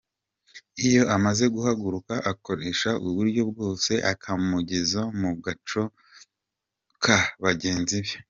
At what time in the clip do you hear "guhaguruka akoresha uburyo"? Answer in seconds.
1.53-3.41